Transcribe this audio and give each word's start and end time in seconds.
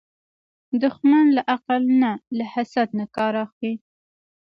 دښمن 0.81 1.25
له 1.35 1.41
عقل 1.53 1.81
نه، 2.01 2.11
له 2.37 2.45
حسد 2.53 2.87
نه 2.99 3.05
کار 3.15 3.33
اخلي 3.45 3.73